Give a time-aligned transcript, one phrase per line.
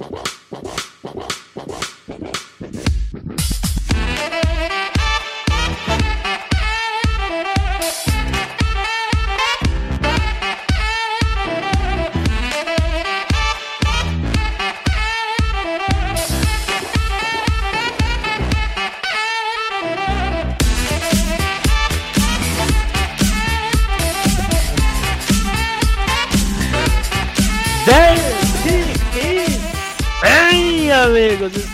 [0.00, 0.29] Wow.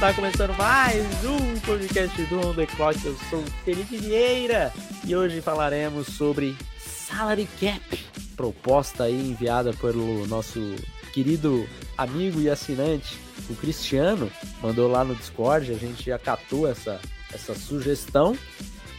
[0.07, 3.05] Está começando mais um podcast do On The Clock.
[3.05, 4.73] Eu sou Felipe Vieira
[5.05, 8.07] e hoje falaremos sobre Salary Cap,
[8.37, 10.61] proposta aí enviada pelo nosso
[11.13, 13.19] querido amigo e assinante,
[13.51, 14.31] o Cristiano,
[14.63, 17.01] mandou lá no Discord, a gente acatou essa,
[17.35, 18.39] essa sugestão.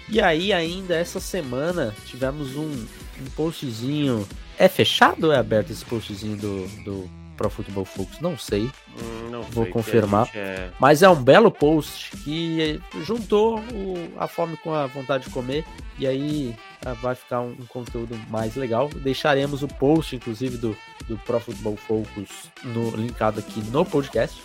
[0.09, 4.27] E aí, ainda essa semana, tivemos um, um postzinho.
[4.59, 8.19] É fechado ou é aberto esse postzinho do, do Pro Football Focus?
[8.19, 8.63] Não sei.
[8.99, 10.27] Hum, não Vou sei, confirmar.
[10.33, 15.25] a é- Mas é um belo post que juntou o- a fome com a vontade
[15.25, 15.63] de comer.
[15.99, 18.89] E aí ah, vai ficar um, um conteúdo mais legal.
[18.89, 20.75] Deixaremos o post, inclusive, do,
[21.07, 22.29] do Pro Football Focus
[22.63, 24.41] no, linkado aqui no podcast.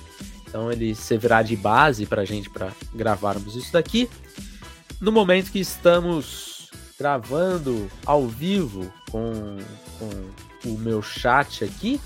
[0.47, 4.09] Então ele servirá de base pra gente para gravarmos isso daqui.
[5.01, 9.57] No momento que estamos gravando ao vivo com,
[9.99, 12.01] com o meu chat aqui.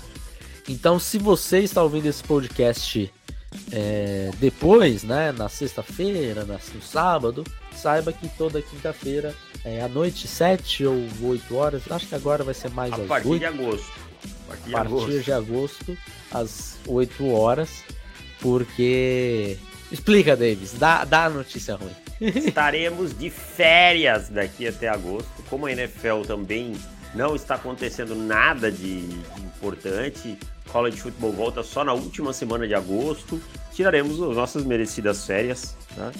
[0.67, 3.11] Então, se você está ouvindo esse podcast
[3.71, 10.85] é, depois, né, na sexta-feira, no sábado, saiba que toda quinta-feira, é, à noite, 7
[10.85, 13.91] ou 8 horas, acho que agora vai ser mais A às partir 8, de agosto.
[14.25, 15.23] A partir de a partir agosto.
[15.23, 15.97] de agosto,
[16.31, 17.69] às 8 horas,
[18.41, 19.57] porque...
[19.89, 21.95] Explica, Davis, dá, dá a notícia ruim.
[22.19, 25.29] Estaremos de férias daqui até agosto.
[25.49, 26.75] Como a NFL também
[27.15, 29.07] não está acontecendo nada de
[29.37, 33.41] importante, college football volta só na última semana de agosto.
[33.73, 36.11] Tiraremos as nossas merecidas férias, né?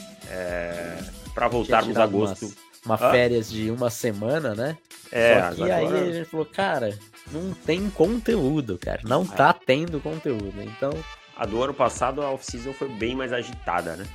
[1.33, 2.45] para voltarmos tirado agosto.
[2.45, 4.77] umas- Uma férias de uma semana, né?
[5.11, 6.97] É, Só que agora- aí a gente falou, cara,
[7.31, 9.02] não tem conteúdo, cara.
[9.03, 10.53] Não tá tendo conteúdo.
[10.61, 10.91] Então,
[11.36, 14.05] A do ano passado, a off-season foi bem mais agitada, né?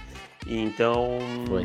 [0.47, 1.65] Então, Foi.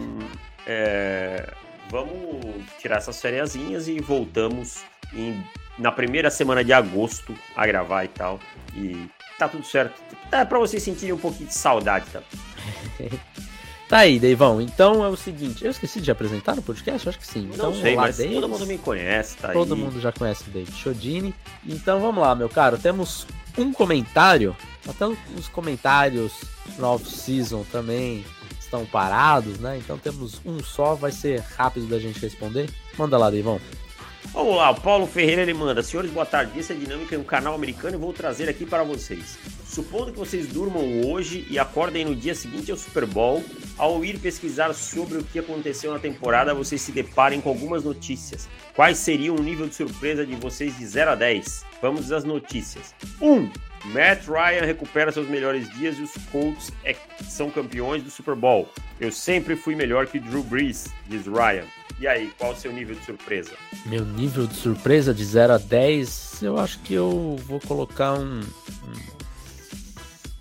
[0.67, 1.51] é,
[1.89, 4.77] vamos tirar essas fériasinhas e voltamos
[5.13, 5.43] em-
[5.77, 8.39] na primeira semana de agosto a gravar e tal.
[8.75, 9.07] E
[9.37, 10.01] tá tudo certo.
[10.29, 12.21] Tá pra vocês sentirem um pouquinho de saudade, tá?
[13.87, 14.59] tá aí, Deivão.
[14.61, 17.07] Então é o seguinte, eu esqueci de apresentar no podcast?
[17.07, 17.49] Acho que sim.
[17.53, 19.79] Então, Não sei, olá, mas todo mundo me conhece, tá Todo aí.
[19.79, 21.33] mundo já conhece o David Chodini.
[21.65, 22.77] Então vamos lá, meu caro.
[22.77, 23.27] Temos
[23.57, 24.55] um comentário.
[24.87, 26.31] Até os comentários
[26.77, 28.23] no off-season também
[28.59, 29.77] estão parados, né?
[29.77, 32.69] Então temos um só, vai ser rápido da gente responder.
[32.97, 33.59] Manda lá, Deivão.
[34.33, 35.81] Vamos lá, o Paulo Ferreira ele manda.
[35.81, 36.59] Senhores, boa tarde.
[36.59, 39.37] Essa é dinâmica em um canal americano e vou trazer aqui para vocês.
[39.65, 43.43] Supondo que vocês durmam hoje e acordem no dia seguinte ao Super Bowl,
[43.77, 48.47] ao ir pesquisar sobre o que aconteceu na temporada, vocês se deparem com algumas notícias.
[48.75, 51.65] Quais seriam o nível de surpresa de vocês de 0 a 10?
[51.81, 52.93] Vamos às notícias.
[53.19, 53.31] 1.
[53.33, 53.51] Um,
[53.85, 56.95] Matt Ryan recupera seus melhores dias e os Colts é-
[57.27, 58.69] são campeões do Super Bowl.
[58.99, 61.65] Eu sempre fui melhor que Drew Brees, diz Ryan.
[61.99, 63.53] E aí, qual o seu nível de surpresa?
[63.85, 68.41] Meu nível de surpresa de 0 a 10, eu acho que eu vou colocar um,
[68.41, 68.93] um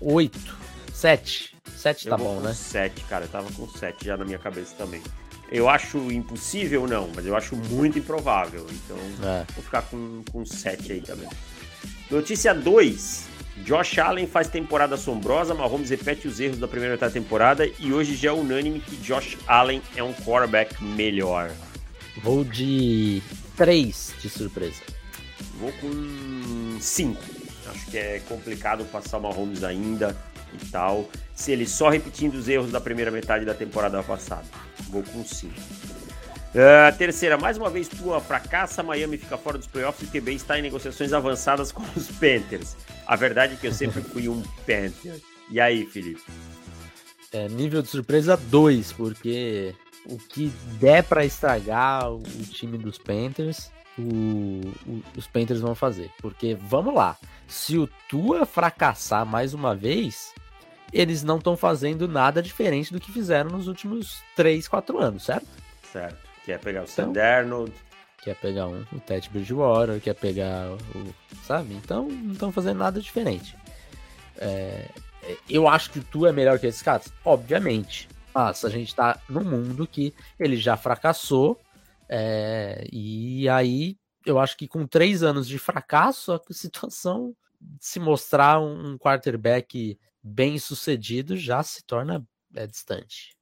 [0.00, 0.56] 8,
[0.92, 1.56] 7.
[1.74, 2.52] 7 tá bom, né?
[2.52, 3.24] 7, cara.
[3.24, 5.02] Eu tava com 7 já na minha cabeça também.
[5.50, 8.66] Eu acho impossível, não, mas eu acho muito improvável.
[8.70, 9.44] Então, É.
[9.54, 11.28] vou ficar com, com 7 aí também.
[12.10, 13.26] Notícia 2.
[13.64, 17.92] Josh Allen faz temporada assombrosa, Mahomes repete os erros da primeira metade da temporada e
[17.92, 21.50] hoje já é unânime que Josh Allen é um quarterback melhor.
[22.22, 23.20] Vou de
[23.56, 24.82] 3 de surpresa.
[25.58, 27.20] Vou com 5.
[27.68, 30.16] Acho que é complicado passar o Mahomes ainda
[30.54, 31.08] e tal.
[31.34, 34.46] Se ele só repetindo os erros da primeira metade da temporada passada.
[34.90, 35.52] Vou com 5.
[36.54, 40.32] Ah, terceira, mais uma vez tua fracassa, Miami fica fora dos playoffs e o QB
[40.34, 42.76] está em negociações avançadas com os Panthers.
[43.06, 45.20] A verdade é que eu sempre fui um Panther.
[45.50, 46.22] E aí, Felipe?
[47.32, 49.74] É, nível de surpresa 2, porque
[50.06, 50.50] o que
[50.80, 56.10] der pra estragar o, o time dos Panthers, o- o- os Panthers vão fazer.
[56.22, 60.32] Porque, vamos lá, se o Tua fracassar mais uma vez,
[60.90, 65.46] eles não estão fazendo nada diferente do que fizeram nos últimos 3, 4 anos, certo?
[65.92, 66.25] Certo.
[66.46, 67.72] Quer pegar o Então- Sam Darnold?
[68.22, 71.14] Quer pegar um, o Ted Bridgewater, quer pegar o.
[71.44, 71.74] Sabe?
[71.74, 73.54] Então não estão fazendo nada diferente.
[74.38, 74.88] É,
[75.48, 77.12] eu acho que tu é melhor que esses caras?
[77.24, 78.08] Obviamente.
[78.34, 81.60] Mas a gente tá num mundo que ele já fracassou.
[82.08, 87.98] é, e aí eu acho que com três anos de fracasso, a situação de se
[88.00, 93.34] mostrar um quarterback bem sucedido já se torna é, distante.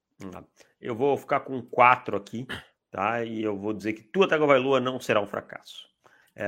[0.80, 2.46] Eu vou ficar com quatro aqui,
[2.94, 3.24] tá?
[3.24, 5.88] E eu vou dizer que Tua Tagovailoa não será um fracasso.
[6.36, 6.46] É,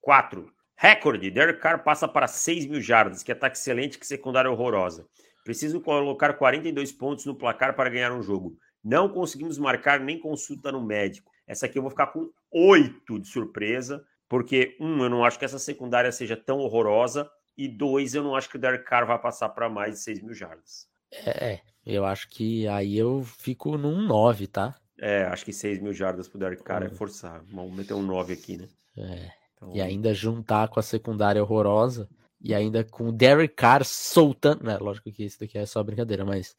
[0.00, 0.52] quatro.
[0.76, 1.32] Recorde.
[1.32, 3.24] Derek Carr passa para 6 mil jardas.
[3.24, 5.04] Que ataque excelente, que secundária horrorosa.
[5.44, 8.56] Preciso colocar 42 pontos no placar para ganhar um jogo.
[8.84, 11.28] Não conseguimos marcar nem consulta no médico.
[11.44, 15.44] Essa aqui eu vou ficar com 8 de surpresa, porque, um, eu não acho que
[15.44, 19.18] essa secundária seja tão horrorosa, e dois, eu não acho que o Derek Carr vai
[19.18, 20.86] passar para mais de 6 mil jardas.
[21.10, 24.76] É, é, eu acho que aí eu fico num 9, tá?
[25.00, 27.42] É, acho que 6 mil jardas pro Derek Carr é forçar.
[27.50, 28.68] Vamos meter um 9 aqui, né?
[28.96, 29.30] É.
[29.54, 29.74] Então...
[29.74, 32.08] E ainda juntar com a secundária horrorosa
[32.40, 34.64] e ainda com o Derek Carr soltando.
[34.64, 36.56] Né, lógico que isso daqui é só brincadeira, mas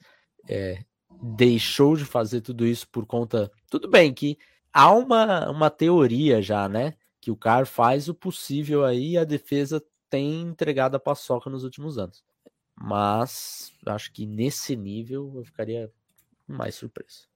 [0.47, 0.83] é,
[1.21, 3.51] deixou de fazer tudo isso por conta.
[3.69, 4.37] Tudo bem que
[4.73, 6.95] há uma, uma teoria já, né?
[7.21, 11.63] Que o Carr faz o possível aí e a defesa tem entregado a paçoca nos
[11.63, 12.23] últimos anos.
[12.81, 15.91] Mas acho que nesse nível eu ficaria
[16.47, 17.27] mais surpreso.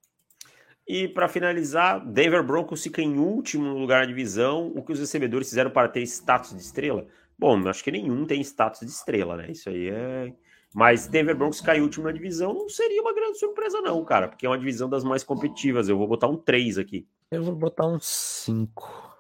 [0.88, 4.71] E para finalizar, Denver Broncos fica em último lugar na divisão.
[4.75, 7.07] O que os recebedores fizeram para ter status de estrela?
[7.38, 9.51] Bom, acho que nenhum tem status de estrela, né?
[9.51, 10.33] Isso aí é.
[10.74, 14.45] Mas Denver Broncos cair último na divisão não seria uma grande surpresa, não, cara, porque
[14.45, 15.88] é uma divisão das mais competitivas.
[15.88, 17.07] Eu vou botar um 3 aqui.
[17.31, 19.18] Eu vou botar um 5.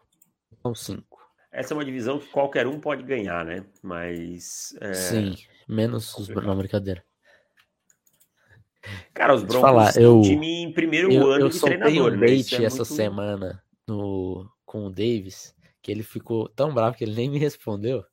[0.65, 1.13] Um 5.
[1.51, 3.63] Essa é uma divisão que qualquer um pode ganhar, né?
[3.81, 4.75] Mas.
[4.81, 4.93] É...
[4.93, 5.35] Sim,
[5.69, 6.27] menos os.
[6.27, 7.03] Não, brincadeira.
[9.13, 12.31] Cara, os Broncos falar, eu, time em primeiro eu, ano eu de treinador, um né?
[12.31, 12.93] Isso é essa muito...
[12.93, 18.03] semana no, com o Davis, que ele ficou tão bravo que ele nem me respondeu,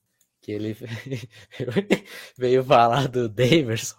[0.41, 0.77] que ele
[2.39, 3.97] veio falar do Daverson,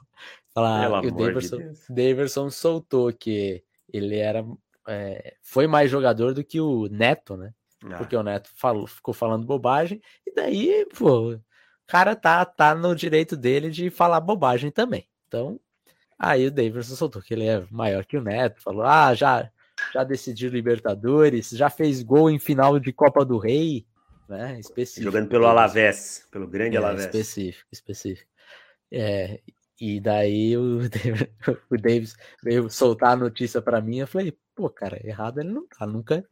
[0.53, 4.45] falar que o Daverson, de Daverson soltou que ele era
[4.87, 7.53] é, foi mais jogador do que o Neto, né?
[7.85, 7.97] Ah.
[7.97, 11.41] Porque o Neto falou, ficou falando bobagem, e daí, pô, o
[11.87, 15.07] cara tá, tá no direito dele de falar bobagem também.
[15.27, 15.59] Então,
[16.23, 19.49] Aí o Davidson soltou que ele é maior que o Neto, falou: ah, já,
[19.91, 23.87] já decidiu Libertadores, já fez gol em final de Copa do Rei,
[24.29, 24.59] né?
[24.59, 25.05] Específico.
[25.05, 27.05] Jogando pelo Alavés, pelo grande é, Alavés.
[27.05, 28.29] Específico, específico.
[28.91, 29.39] É,
[29.79, 30.81] e daí o,
[31.71, 35.65] o Davis veio soltar a notícia para mim, eu falei, pô, cara, errado ele não
[35.65, 36.23] tá, nunca,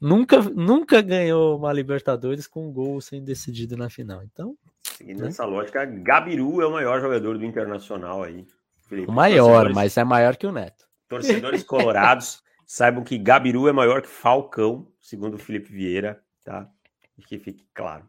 [0.00, 4.24] nunca, nunca ganhou uma Libertadores com um gol sem decidido na final.
[4.24, 5.28] Então, seguindo né?
[5.28, 8.44] essa lógica, Gabiru é o maior jogador do Internacional aí.
[8.86, 9.10] Felipe.
[9.10, 10.86] O maior, mas é maior que o Neto.
[11.08, 16.68] Torcedores colorados saibam que Gabiru é maior que Falcão, segundo o Felipe Vieira, tá?
[17.16, 18.08] E que fique claro.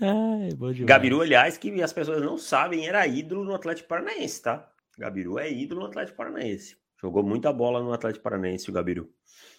[0.00, 0.50] Ai,
[0.84, 4.68] Gabiru, aliás, que as pessoas não sabem, era ídolo no Atlético Paranaense, tá?
[4.98, 6.76] Gabiru é ídolo no Atlético Paranaense.
[7.00, 9.10] Jogou muita bola no Atlético Paranaense, o Gabiru.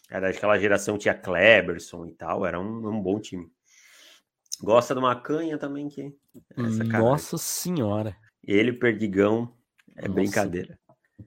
[0.09, 3.51] Era daquela geração, tinha Kleberson e tal, era um, um bom time.
[4.61, 6.15] Gosta de uma canha também, que.
[6.91, 8.15] Nossa senhora.
[8.43, 9.53] Ele, Perdigão,
[9.97, 10.79] é Nossa, brincadeira.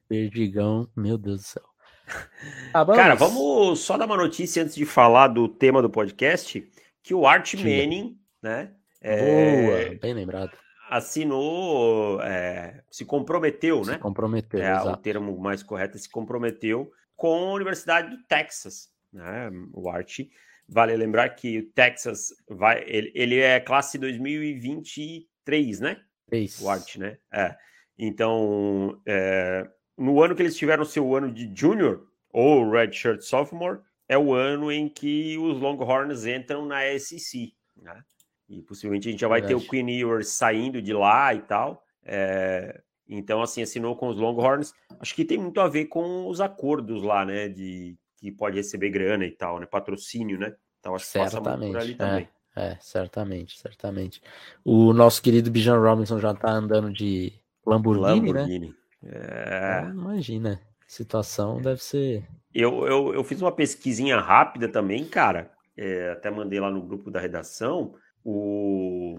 [0.08, 1.62] Perdigão, meu Deus do céu.
[2.72, 3.00] Ah, vamos.
[3.00, 6.68] Cara, vamos só dar uma notícia antes de falar do tema do podcast,
[7.02, 8.74] que o Art Manning, né?
[9.00, 10.56] É, Boa, bem lembrado.
[10.88, 13.98] Assinou, é, se comprometeu, se né?
[13.98, 19.50] Comprometeu, é, o termo mais correto é se comprometeu com a Universidade do Texas, né?
[19.72, 20.20] O Art.
[20.68, 26.00] Vale lembrar que o Texas vai, ele, ele é classe 2023, né?
[26.32, 26.64] Isso.
[26.64, 27.18] O Art, né?
[27.32, 27.56] É.
[28.02, 34.16] Então, é, no ano que eles tiveram seu ano de junior, ou redshirt sophomore, é
[34.16, 38.02] o ano em que os Longhorns entram na SEC, né?
[38.48, 41.84] E possivelmente a gente já vai ter o Queen Ewers saindo de lá e tal.
[42.02, 44.72] É, então, assim, assinou com os Longhorns.
[44.98, 47.50] Acho que tem muito a ver com os acordos lá, né?
[47.50, 49.66] De que pode receber grana e tal, né?
[49.66, 50.56] Patrocínio, né?
[50.80, 52.28] Então, acho que certamente, passa muito por ali também.
[52.56, 54.22] É, é, certamente, certamente.
[54.64, 58.32] O nosso querido Bijan Robinson já tá andando de Lamborghini?
[58.32, 58.68] Lamborghini.
[58.68, 58.74] né?
[59.02, 59.88] É...
[59.90, 62.26] imagina, a situação deve ser.
[62.54, 65.50] Eu, eu, eu fiz uma pesquisinha rápida também, cara.
[65.76, 67.94] É, até mandei lá no grupo da redação.
[68.24, 69.18] O,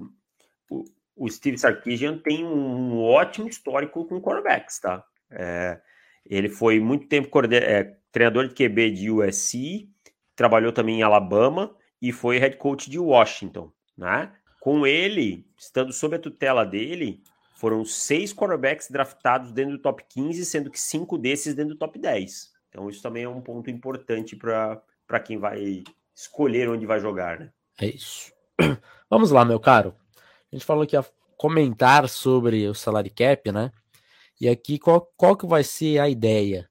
[0.70, 0.84] o,
[1.16, 5.04] o Steve Sarkisian tem um ótimo histórico com quarterbacks, tá?
[5.30, 5.80] É,
[6.26, 9.90] ele foi muito tempo é, treinador de QB de USC,
[10.36, 14.32] trabalhou também em Alabama e foi head coach de Washington, né?
[14.60, 17.24] Com ele, estando sob a tutela dele,
[17.62, 22.00] foram seis quarterbacks draftados dentro do top 15, sendo que cinco desses dentro do top
[22.00, 22.50] 10.
[22.68, 25.84] Então, isso também é um ponto importante para quem vai
[26.16, 27.52] escolher onde vai jogar, né?
[27.80, 28.34] É isso.
[29.08, 29.96] Vamos lá, meu caro.
[30.52, 31.06] A gente falou que ia
[31.38, 33.72] comentar sobre o salary cap, né?
[34.40, 36.68] E aqui, qual, qual que vai ser a ideia?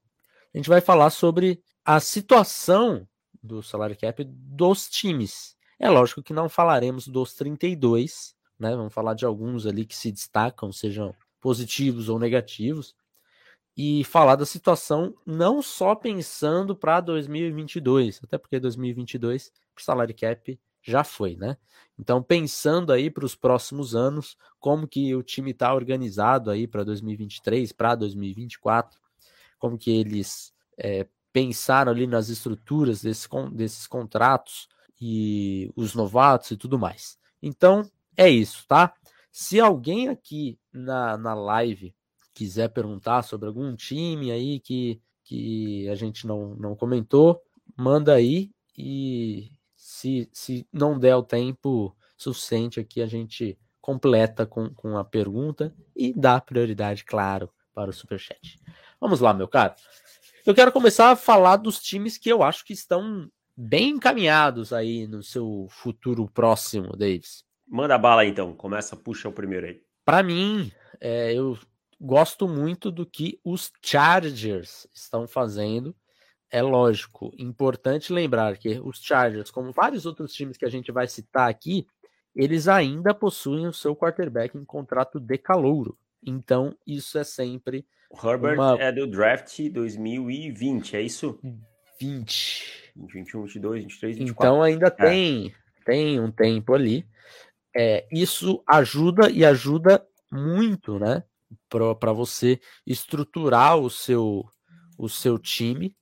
[0.53, 3.07] A gente vai falar sobre a situação
[3.41, 5.55] do salary cap dos times.
[5.79, 8.75] É lógico que não falaremos dos 32, né?
[8.75, 12.95] Vamos falar de alguns ali que se destacam, sejam positivos ou negativos,
[13.75, 20.59] e falar da situação não só pensando para 2022, até porque 2022 o salário cap
[20.83, 21.57] já foi, né?
[21.97, 26.83] Então pensando aí para os próximos anos, como que o time está organizado aí para
[26.83, 28.99] 2023, para 2024,
[29.57, 34.67] como que eles é, pensaram ali nas estruturas desse, desses contratos
[34.99, 37.17] e os novatos e tudo mais.
[37.41, 38.93] Então é isso, tá?
[39.31, 41.95] Se alguém aqui na, na live
[42.33, 47.41] quiser perguntar sobre algum time aí que, que a gente não, não comentou,
[47.77, 54.69] manda aí e se, se não der o tempo suficiente aqui, a gente completa com,
[54.73, 58.59] com a pergunta e dá prioridade, claro, para o Superchat.
[58.99, 59.73] Vamos lá, meu caro.
[60.45, 65.07] Eu quero começar a falar dos times que eu acho que estão bem encaminhados aí
[65.07, 67.43] no seu futuro próximo, Davis.
[67.71, 68.53] Manda bala aí, então.
[68.53, 69.81] Começa, puxa o primeiro aí.
[70.03, 71.57] Para mim, é, eu
[71.99, 75.95] gosto muito do que os Chargers estão fazendo.
[76.49, 81.07] É lógico, importante lembrar que os Chargers, como vários outros times que a gente vai
[81.07, 81.87] citar aqui,
[82.35, 85.97] eles ainda possuem o seu quarterback em contrato de calouro.
[86.21, 87.85] Então, isso é sempre.
[88.09, 88.77] O Herbert uma...
[88.81, 91.39] é do draft 2020, é isso?
[91.97, 92.91] 20.
[92.97, 94.45] 21, 22, 23, 24.
[94.45, 94.89] Então, ainda é.
[94.89, 97.07] tem, tem um tempo ali.
[97.75, 101.23] É, isso ajuda e ajuda muito, né?
[101.69, 104.45] Para você estruturar o seu,
[104.97, 105.95] o seu time,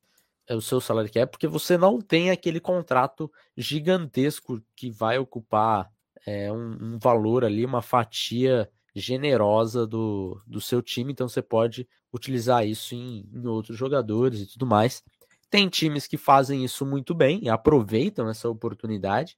[0.47, 5.17] é, o seu salário que é, porque você não tem aquele contrato gigantesco que vai
[5.17, 5.91] ocupar
[6.25, 11.87] é, um, um, valor ali, uma fatia generosa do, do seu time, então você pode
[12.11, 15.03] utilizar isso em, em outros jogadores e tudo mais.
[15.49, 19.37] Tem times que fazem isso muito bem e aproveitam essa oportunidade,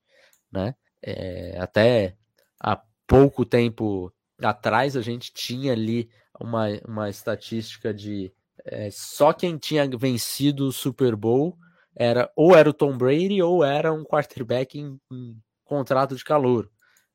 [0.52, 0.76] né?
[1.02, 2.16] É, até
[2.62, 9.58] há pouco tempo atrás a gente tinha ali uma, uma estatística de é, só quem
[9.58, 11.58] tinha vencido o Super Bowl
[11.96, 16.70] era ou era o Tom Brady ou era um quarterback em, em contrato de calor.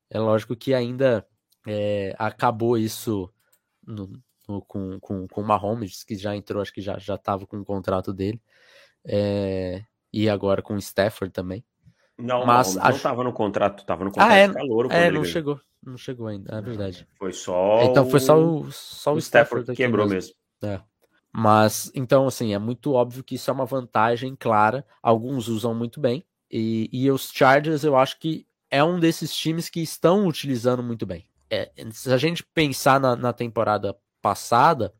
[0.09, 1.25] É lógico que ainda
[1.65, 3.31] é, acabou isso
[3.85, 4.11] no,
[4.47, 7.65] no, com, com, com o Mahomes, que já entrou, acho que já estava com o
[7.65, 8.41] contrato dele,
[9.05, 11.63] é, e agora com o Stafford também.
[12.17, 14.91] Não, mas não estava no contrato, estava no contrato ah, é, de calor.
[14.91, 17.07] É, não chegou, não chegou ainda, é verdade.
[17.15, 17.83] Foi só.
[17.83, 20.33] Então foi só o, só o, o Stafford, Stafford que quebrou mesmo.
[20.61, 20.75] mesmo.
[20.75, 20.81] É.
[21.31, 24.83] Mas, então, assim, é muito óbvio que isso é uma vantagem clara.
[25.03, 26.25] Alguns usam muito bem.
[26.49, 31.05] E, e os Chargers, eu acho que é um desses times que estão utilizando muito
[31.05, 31.29] bem.
[31.49, 34.91] É, se a gente pensar na, na temporada passada,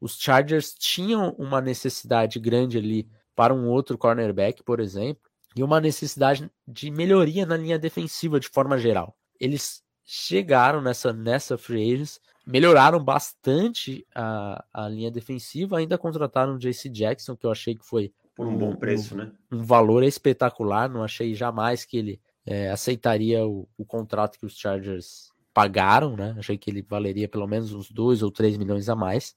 [0.00, 5.80] os Chargers tinham uma necessidade grande ali para um outro cornerback, por exemplo e uma
[5.80, 9.16] necessidade de melhoria na linha defensiva de forma geral.
[9.38, 16.58] Eles chegaram nessa, nessa free agents, melhoraram bastante a, a linha defensiva, ainda contrataram o
[16.58, 19.32] JC Jackson, que eu achei que foi por um, um bom preço, um, né?
[19.52, 24.56] Um valor espetacular, não achei jamais que ele é, aceitaria o, o, contrato que os
[24.56, 26.34] Chargers pagaram, né?
[26.38, 29.34] Achei que ele valeria pelo menos uns 2 ou 3 milhões a mais.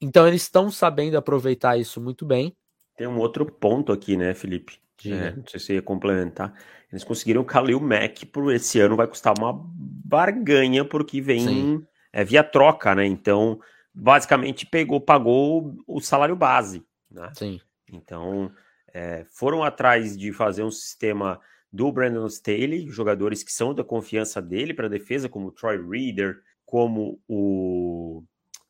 [0.00, 2.56] Então eles estão sabendo aproveitar isso muito bem.
[3.00, 4.78] Tem um outro ponto aqui, né, Felipe?
[5.06, 6.52] É, não sei se você ia complementar.
[6.92, 12.44] Eles conseguiram o Mack por esse ano vai custar uma barganha porque vem é, via
[12.44, 13.06] troca, né?
[13.06, 13.58] Então,
[13.94, 17.32] basicamente pegou, pagou o salário base, né?
[17.34, 17.58] Sim.
[17.90, 18.52] Então,
[18.92, 21.40] é, foram atrás de fazer um sistema
[21.72, 25.78] do Brandon Staley, jogadores que são da confiança dele para a defesa, como o Troy
[25.78, 28.22] Reader, como o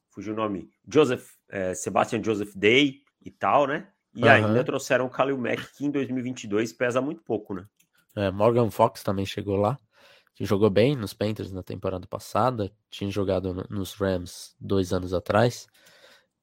[0.08, 3.88] fugiu o nome, Joseph é, Sebastian Joseph Day e tal, né?
[4.14, 4.28] E uhum.
[4.28, 7.64] ainda trouxeram o Khalil Mack, que em 2022 pesa muito pouco, né?
[8.16, 9.78] É, Morgan Fox também chegou lá,
[10.34, 15.14] que jogou bem nos Panthers na temporada passada, tinha jogado no, nos Rams dois anos
[15.14, 15.68] atrás.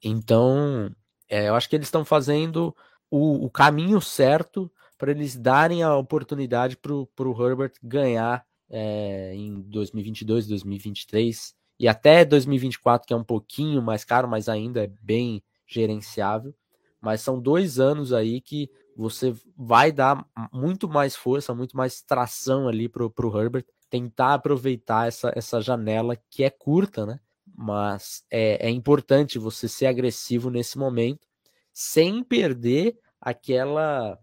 [0.02, 0.90] Então,
[1.28, 2.76] é, eu acho que eles estão fazendo
[3.10, 9.62] o, o, caminho certo para eles darem a oportunidade para o Herbert ganhar é, em
[9.62, 15.44] 2022, 2023 e até 2024, que é um pouquinho mais caro, mas ainda é bem
[15.66, 16.56] gerenciável
[17.02, 22.68] mas são dois anos aí que você vai dar muito mais força, muito mais tração
[22.68, 27.20] ali pro, pro Herbert, tentar aproveitar essa, essa janela que é curta, né?
[27.56, 31.28] Mas é, é importante você ser agressivo nesse momento,
[31.72, 34.20] sem perder aquela.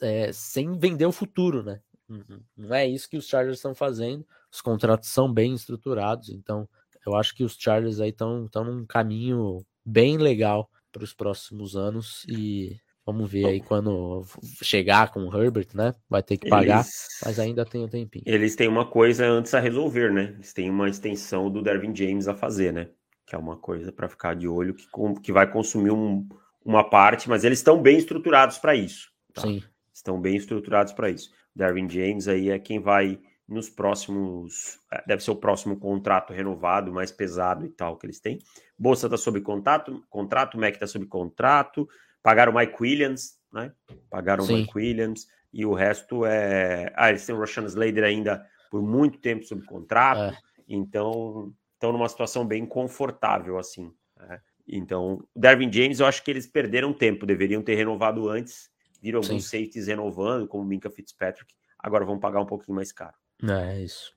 [0.00, 1.80] É, sem vender o futuro, né?
[2.08, 2.40] Uhum.
[2.56, 4.26] Não é isso que os Chargers estão fazendo.
[4.50, 6.68] Os contratos são bem estruturados, então
[7.06, 12.24] eu acho que os Chargers aí estão num caminho bem legal para os próximos anos
[12.28, 14.24] e Vamos ver aí quando
[14.62, 15.94] chegar com o Herbert, né?
[16.08, 18.24] Vai ter que pagar, eles, mas ainda tem um tempinho.
[18.26, 20.32] Eles têm uma coisa antes a resolver, né?
[20.36, 22.88] Eles têm uma extensão do Dervin James a fazer, né?
[23.26, 24.86] Que é uma coisa para ficar de olho que,
[25.22, 26.26] que vai consumir um,
[26.64, 29.10] uma parte, mas eles estão bem estruturados para isso.
[29.34, 29.42] Tá?
[29.42, 29.62] Sim.
[29.92, 31.30] Estão bem estruturados para isso.
[31.54, 34.78] Dervin James aí é quem vai nos próximos.
[34.92, 38.38] É, deve ser o próximo contrato renovado, mais pesado e tal que eles têm.
[38.78, 41.88] Bolsa está sob contrato, contrato, Mac está sob contrato.
[42.22, 43.72] Pagaram o Mike Williams, né?
[44.10, 44.54] Pagaram Sim.
[44.54, 45.26] o Mike Williams.
[45.52, 46.92] E o resto é.
[46.96, 50.34] Ah, eles têm o Roshan Slater ainda por muito tempo sob contrato.
[50.34, 50.38] É.
[50.66, 53.92] Então, estão numa situação bem confortável, assim.
[54.16, 54.40] Né?
[54.66, 58.70] Então, o Dervin James, eu acho que eles perderam tempo, deveriam ter renovado antes.
[59.00, 59.58] Viram alguns Sim.
[59.58, 61.54] safeties renovando, como o Minka Fitzpatrick.
[61.78, 63.14] Agora vão pagar um pouquinho mais caro.
[63.52, 64.12] É isso.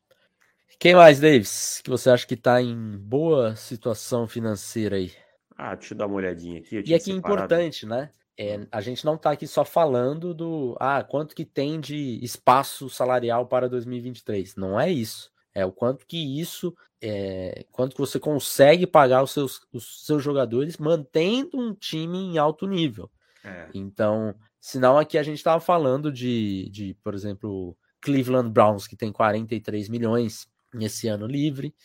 [0.79, 5.11] Quem mais, Davis, que você acha que está em boa situação financeira aí?
[5.57, 6.83] Ah, deixa eu dar uma olhadinha aqui.
[6.85, 8.11] E aqui é importante, né?
[8.39, 12.87] É, a gente não está aqui só falando do ah, quanto que tem de espaço
[12.87, 14.55] salarial para 2023.
[14.55, 15.31] Não é isso.
[15.55, 20.21] É o quanto que isso, é, quanto que você consegue pagar os seus, os seus
[20.21, 23.09] jogadores mantendo um time em alto nível.
[23.43, 23.67] É.
[23.73, 27.75] Então, senão aqui a gente estava falando de, de, por exemplo,
[28.07, 31.75] Cleveland Browns, que tem 43 milhões nesse ano livre.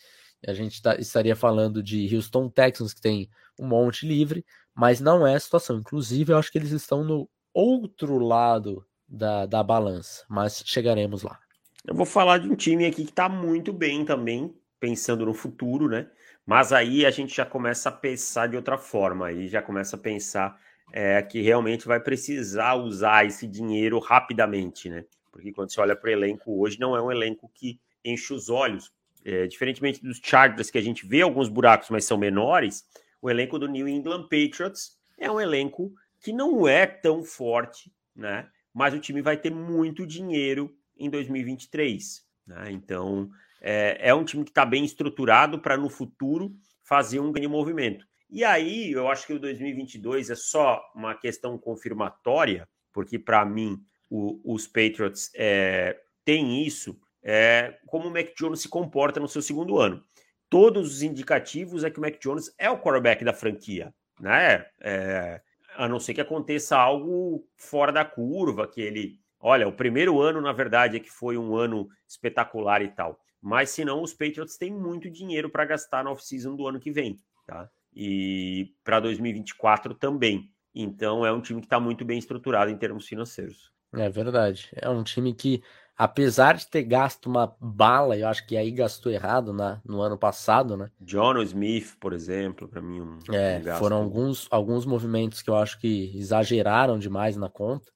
[0.47, 5.27] A gente tá, estaria falando de Houston Texans, que tem um monte livre, mas não
[5.27, 5.77] é a situação.
[5.79, 11.37] Inclusive, eu acho que eles estão no outro lado da, da balança, mas chegaremos lá.
[11.85, 15.89] Eu vou falar de um time aqui que está muito bem também, pensando no futuro,
[15.89, 16.09] né?
[16.45, 19.99] Mas aí a gente já começa a pensar de outra forma, aí já começa a
[19.99, 20.57] pensar
[20.93, 25.03] é, que realmente vai precisar usar esse dinheiro rapidamente, né?
[25.33, 28.49] Porque quando você olha para o elenco hoje, não é um elenco que enche os
[28.49, 28.93] olhos.
[29.25, 32.85] É, diferentemente dos Chargers, que a gente vê alguns buracos, mas são menores,
[33.21, 38.47] o elenco do New England Patriots é um elenco que não é tão forte, né?
[38.73, 42.25] Mas o time vai ter muito dinheiro em 2023.
[42.45, 42.71] Né?
[42.71, 43.29] Então,
[43.61, 48.05] é, é um time que está bem estruturado para no futuro fazer um grande movimento.
[48.29, 53.81] E aí, eu acho que o 2022 é só uma questão confirmatória, porque para mim
[54.13, 59.41] o, os Patriots é, têm isso, é, como o Mac Jones se comporta no seu
[59.41, 60.03] segundo ano.
[60.47, 64.67] Todos os indicativos é que o Mac Jones é o quarterback da franquia, né?
[64.79, 65.41] É,
[65.75, 69.19] a não ser que aconteça algo fora da curva, que ele.
[69.39, 73.19] Olha, o primeiro ano, na verdade, é que foi um ano espetacular e tal.
[73.41, 76.91] Mas se não, os Patriots têm muito dinheiro para gastar na off-season do ano que
[76.91, 77.67] vem, tá?
[77.91, 80.51] E para 2024 também.
[80.73, 83.72] Então é um time que está muito bem estruturado em termos financeiros.
[83.93, 84.69] É verdade.
[84.75, 85.61] É um time que,
[85.97, 90.17] apesar de ter gasto uma bala, eu acho que aí gastou errado na, no ano
[90.17, 90.89] passado, né?
[90.99, 95.55] John Smith, por exemplo, para mim um, é, um foram alguns, alguns movimentos que eu
[95.55, 97.91] acho que exageraram demais na conta.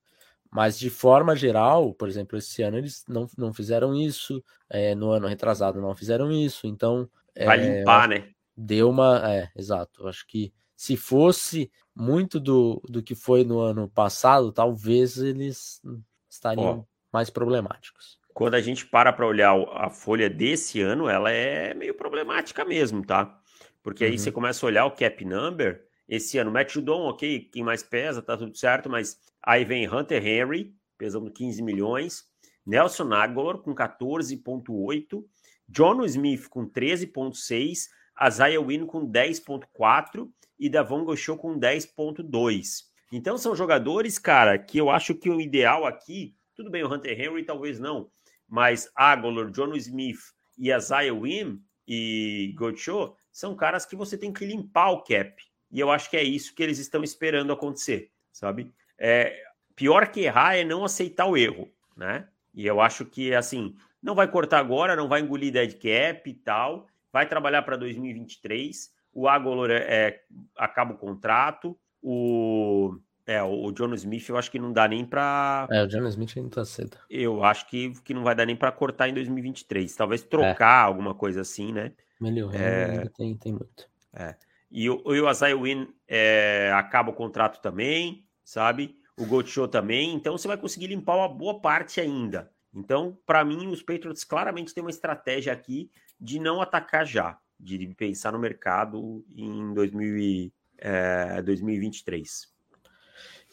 [0.52, 5.12] Mas de forma geral, por exemplo, esse ano eles não, não fizeram isso, é, no
[5.12, 7.10] ano retrasado não fizeram isso, então.
[7.36, 8.30] Vai é, limpar, né?
[8.56, 9.22] Deu uma.
[9.30, 10.04] É, exato.
[10.04, 15.82] Eu acho que se fosse muito do, do que foi no ano passado, talvez eles
[16.30, 18.20] estariam Ó, mais problemáticos.
[18.32, 23.04] Quando a gente para para olhar a folha desse ano, ela é meio problemática mesmo,
[23.04, 23.42] tá?
[23.82, 24.18] Porque aí uhum.
[24.20, 25.84] você começa a olhar o cap number.
[26.08, 30.26] Esse ano, Matt Judon, ok, quem mais pesa, tá tudo certo, mas aí vem Hunter
[30.26, 32.26] Henry, pesando 15 milhões,
[32.64, 35.24] Nelson Aguilar com 14,8,
[35.68, 37.88] John Smith com 13,6,
[38.26, 42.86] Isaiah Wynn com 10,4 e Davon Gauchot com 10.2.
[43.12, 47.20] Então são jogadores, cara, que eu acho que o ideal aqui, tudo bem, o Hunter
[47.20, 48.10] Henry talvez não,
[48.48, 50.20] mas Aguilar, John Smith
[50.58, 55.42] e Isaiah Wynn e Gauchot são caras que você tem que limpar o cap.
[55.72, 58.74] E eu acho que é isso que eles estão esperando acontecer, sabe?
[58.98, 59.44] É,
[59.76, 62.28] pior que errar é não aceitar o erro, né?
[62.54, 66.34] E eu acho que, assim, não vai cortar agora, não vai engolir dead cap e
[66.34, 70.22] tal, vai trabalhar para 2023 o Agolor é, é,
[70.56, 75.68] acaba o contrato, o é, o John Smith eu acho que não dá nem para.
[75.72, 76.96] É, o John Smith ainda tá cedo.
[77.10, 79.94] Eu acho que, que não vai dar nem para cortar em 2023.
[79.96, 80.86] Talvez trocar é.
[80.86, 81.94] alguma coisa assim, né?
[82.22, 83.10] Melhor, é...
[83.18, 83.90] tem, tem muito.
[84.14, 84.36] É.
[84.70, 88.96] E o, o Azai Win é, acaba o contrato também, sabe?
[89.18, 90.14] O Gold Show também.
[90.14, 92.52] Então você vai conseguir limpar uma boa parte ainda.
[92.72, 97.88] Então, para mim, os Patriots claramente têm uma estratégia aqui de não atacar já de
[97.96, 102.48] pensar no mercado em 2000 é, 2023.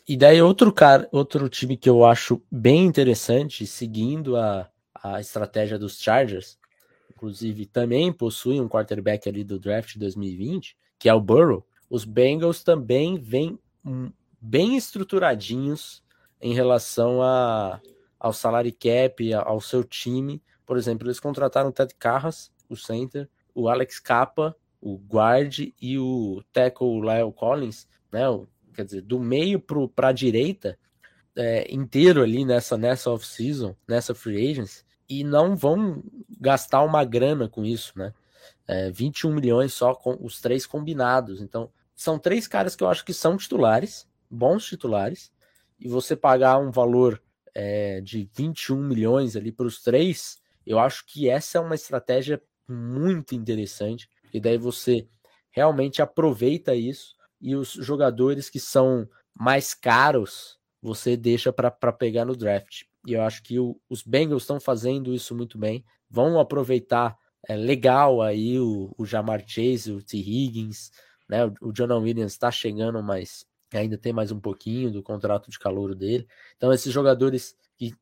[0.06, 4.70] E daí outro cara, outro time que eu acho bem interessante, seguindo a,
[5.02, 6.58] a estratégia dos Chargers,
[7.10, 11.66] inclusive também possui um quarterback ali do draft 2020, que é o Burrow.
[11.88, 13.58] Os Bengals também vêm
[14.40, 16.02] bem estruturadinhos
[16.40, 17.80] em relação a,
[18.20, 20.42] ao salary cap, ao seu time.
[20.66, 25.98] Por exemplo, eles contrataram o Ted Carras, o center, o Alex Capa, o guard e
[25.98, 28.28] o tackle Lyle Collins, né?
[28.28, 30.78] O, quer dizer, do meio para a direita,
[31.36, 36.02] é, inteiro ali nessa, nessa off-season, nessa free agency, e não vão
[36.40, 38.12] gastar uma grana com isso, né?
[38.66, 41.40] É, 21 milhões só com os três combinados.
[41.40, 45.32] Então, são três caras que eu acho que são titulares, bons titulares,
[45.78, 47.22] e você pagar um valor
[47.54, 52.42] é, de 21 milhões ali para os três, eu acho que essa é uma estratégia
[52.68, 55.06] muito interessante, e daí você
[55.50, 62.36] realmente aproveita isso e os jogadores que são mais caros você deixa para pegar no
[62.36, 62.82] draft.
[63.06, 65.84] E eu acho que o, os Bengals estão fazendo isso muito bem.
[66.10, 67.16] Vão aproveitar
[67.48, 70.18] é, legal aí o, o Jamar Chase, o T.
[70.18, 70.90] Higgins,
[71.28, 71.46] né?
[71.46, 75.58] O, o John Williams está chegando, mas ainda tem mais um pouquinho do contrato de
[75.58, 76.26] calor dele.
[76.56, 77.94] Então, esses jogadores que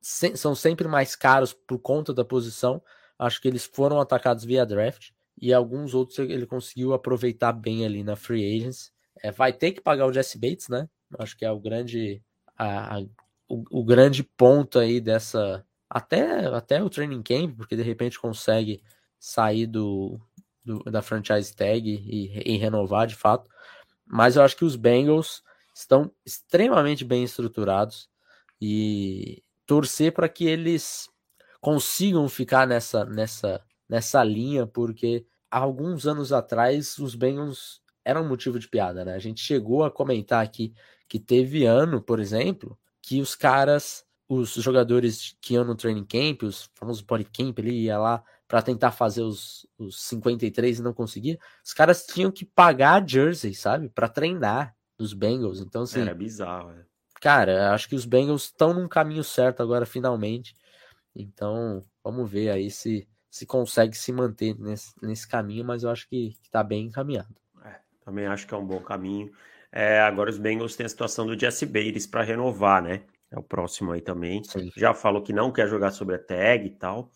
[0.00, 2.80] se, são sempre mais caros por conta da posição,
[3.18, 5.10] acho que eles foram atacados via draft.
[5.40, 8.92] E alguns outros ele conseguiu aproveitar bem ali na free agents.
[9.22, 10.88] É, vai ter que pagar o Jesse Bates, né?
[11.18, 12.22] Acho que é o grande
[12.56, 13.00] a, a,
[13.48, 15.64] o, o, grande ponto aí dessa.
[15.88, 18.82] Até, até o training camp, porque de repente consegue
[19.18, 20.20] sair do,
[20.64, 23.50] do da franchise tag e, e renovar de fato.
[24.04, 25.42] Mas eu acho que os Bengals
[25.74, 28.08] estão extremamente bem estruturados
[28.60, 31.08] e torcer para que eles
[31.60, 38.58] consigam ficar nessa, nessa, nessa linha, porque há alguns anos atrás os Bengals eram motivo
[38.58, 39.14] de piada, né?
[39.14, 40.72] A gente chegou a comentar aqui
[41.08, 46.42] que teve ano, por exemplo, que os caras, os jogadores que iam no training camp,
[46.42, 50.94] os famosos body camp, ele ia lá para tentar fazer os, os 53 e não
[50.94, 53.90] conseguia, os caras tinham que pagar jersey, sabe?
[53.90, 55.60] para treinar dos Bengals.
[55.60, 56.00] Então, assim.
[56.00, 56.84] Era bizarro, é.
[57.20, 60.54] Cara, acho que os Bengals estão num caminho certo agora, finalmente.
[61.18, 66.08] Então, vamos ver aí se, se consegue se manter nesse, nesse caminho, mas eu acho
[66.08, 67.34] que, está bem encaminhado.
[67.64, 69.30] É, também acho que é um bom caminho.
[69.72, 73.02] É, agora os Bengals têm a situação do Jesse Bates para renovar, né?
[73.30, 74.42] É o próximo aí também.
[74.44, 74.70] Sim.
[74.76, 77.10] Já falou que não quer jogar sobre a tag e tal.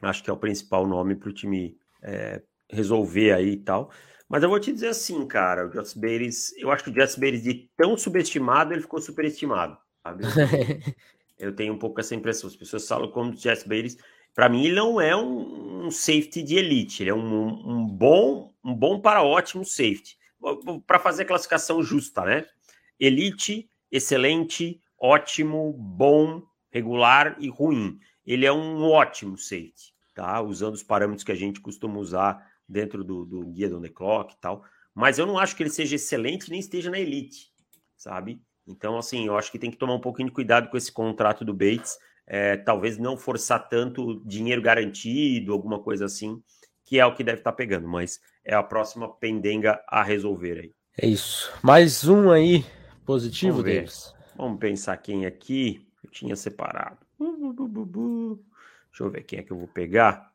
[0.00, 3.90] Acho que é o principal nome para o time é, resolver aí e tal.
[4.28, 7.20] Mas eu vou te dizer assim, cara, o Jesse Bates, eu acho que o Jesse
[7.20, 10.24] Bates de tão subestimado, ele ficou superestimado, sabe?
[11.42, 12.48] eu tenho um pouco essa impressão.
[12.48, 13.96] As pessoas falam como o Jesse Bates,
[14.34, 18.54] para mim ele não é um, um, safety de elite, ele é um, um bom,
[18.64, 20.16] um bom para ótimo safety
[20.86, 22.46] para fazer a classificação justa, né?
[22.98, 27.98] Elite, excelente, ótimo, bom, regular e ruim.
[28.26, 30.40] Ele é um ótimo safety, tá?
[30.40, 33.88] Usando os parâmetros que a gente costuma usar dentro do, do guia do On The
[33.88, 34.64] Clock e tal.
[34.94, 37.50] Mas eu não acho que ele seja excelente nem esteja na elite,
[37.96, 38.40] sabe?
[38.66, 41.44] Então, assim, eu acho que tem que tomar um pouquinho de cuidado com esse contrato
[41.44, 41.98] do Bates.
[42.26, 46.40] É, talvez não forçar tanto dinheiro garantido, alguma coisa assim,
[46.84, 50.60] que é o que deve estar tá pegando, mas é a próxima pendenga a resolver
[50.60, 50.72] aí.
[50.98, 51.52] É isso.
[51.62, 52.64] Mais um aí
[53.04, 54.14] positivo, deles.
[54.36, 56.98] Vamos pensar quem aqui eu tinha separado.
[57.18, 60.32] Deixa eu ver quem é que eu vou pegar.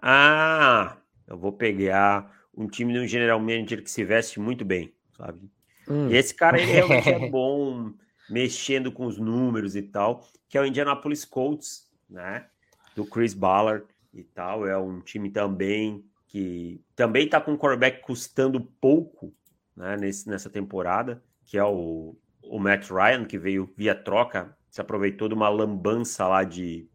[0.00, 4.92] Ah, eu vou pegar um time de um general manager que se veste muito bem,
[5.16, 5.50] sabe?
[5.88, 6.08] Hum.
[6.10, 7.92] E esse cara ele realmente é bom
[8.28, 12.46] mexendo com os números e tal, que é o Indianapolis Colts, né?
[12.94, 14.66] Do Chris Ballard e tal.
[14.66, 19.32] É um time também que também está com um quarterback custando pouco
[19.74, 24.80] né, nesse, nessa temporada, que é o, o Matt Ryan, que veio via troca, se
[24.80, 26.86] aproveitou de uma lambança lá de,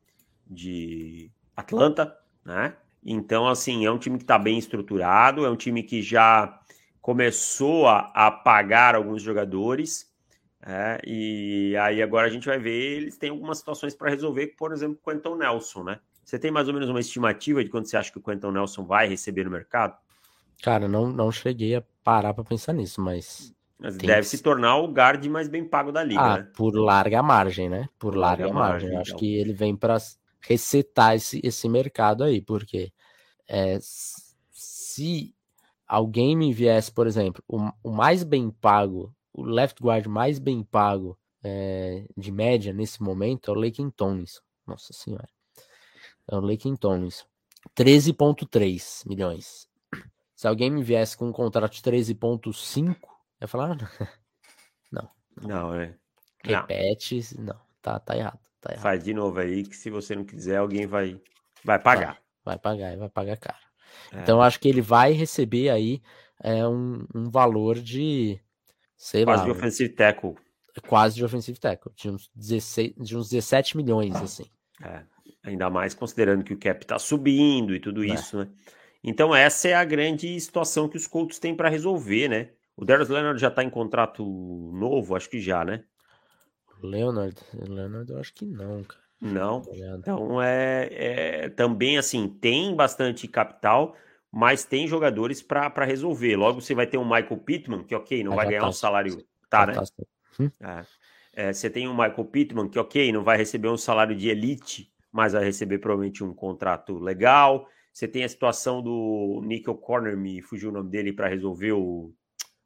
[0.46, 2.76] de Atlanta, né?
[3.06, 6.60] Então, assim, é um time que está bem estruturado, é um time que já
[7.04, 10.10] começou a, a pagar alguns jogadores,
[10.66, 14.72] é, e aí agora a gente vai ver, eles têm algumas situações para resolver, por
[14.72, 16.00] exemplo, o Quentin Nelson, né?
[16.24, 18.86] Você tem mais ou menos uma estimativa de quando você acha que o Quentin Nelson
[18.86, 19.98] vai receber no mercado?
[20.63, 23.54] Cara, não, não cheguei a parar para pensar nisso, mas.
[23.78, 24.28] Mas deve que...
[24.28, 26.48] se tornar o guard mais bem pago da liga, ah, né?
[26.56, 27.89] Por larga margem, né?
[28.00, 28.89] Por, por larga, larga, margem.
[28.94, 29.02] margem.
[29.02, 29.20] Acho então.
[29.20, 29.98] que ele vem para
[30.39, 32.94] resetar esse, esse mercado aí, porque
[33.46, 35.36] é, se
[35.88, 40.63] alguém me viesse, por exemplo, o, o, mais bem pago, o left guard mais bem
[40.63, 44.41] pago é, de média nesse momento é o Lake Tomlinson.
[44.65, 45.28] Nossa senhora.
[46.30, 47.26] É o Laken Tomlinson.
[47.76, 49.67] 13,3 milhões.
[50.36, 52.96] Se alguém me viesse com um contrato de 13,5, eu
[53.41, 54.10] ia falar, ah,
[54.91, 55.10] não.
[55.41, 55.98] Não, é.
[56.43, 58.84] Repete, não, tá, tá errado, tá errado.
[58.84, 61.19] Faz de novo aí, que se você não quiser, alguém vai,
[61.63, 62.22] vai pagar.
[62.46, 63.58] Vai, vai pagar, vai pagar caro.
[64.12, 64.22] É.
[64.22, 66.02] Então, eu acho que ele vai receber aí
[66.42, 68.40] é, um, um valor de,
[68.96, 69.46] sei Quase lá.
[69.46, 70.36] de offensive tackle.
[70.88, 74.46] quase de offensive tackle, de uns, 16, de uns 17 milhões, assim.
[74.84, 75.04] É,
[75.44, 78.08] ainda mais considerando que o cap tá subindo e tudo é.
[78.08, 78.50] isso, né?
[79.04, 82.52] Então essa é a grande situação que os Colts têm para resolver, né?
[82.76, 84.24] O Darius Leonard já tá em contrato
[84.74, 85.84] novo, acho que já, né?
[86.82, 89.03] Leonard, Leonard eu acho que não, cara.
[89.24, 89.62] Não.
[89.72, 93.96] Então é, é, também assim, tem bastante capital,
[94.30, 96.36] mas tem jogadores para resolver.
[96.36, 98.68] Logo você vai ter um Michael Pittman, que ok, não ah, vai ganhar tá.
[98.68, 99.26] um salário.
[99.50, 99.74] Tá, né?
[99.74, 99.84] Tá.
[100.40, 100.52] Hum?
[100.60, 100.86] É.
[101.36, 104.92] É, você tem um Michael Pittman, que ok, não vai receber um salário de elite,
[105.12, 107.68] mas vai receber provavelmente um contrato legal.
[107.92, 112.14] Você tem a situação do Nickel Corner, me fugiu o nome dele para resolver o